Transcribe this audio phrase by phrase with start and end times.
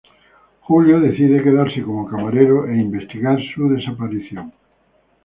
[0.61, 4.51] Julio decide quedarse como camarero e investigar su desaparición.